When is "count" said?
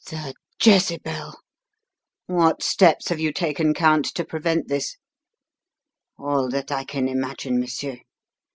3.75-4.05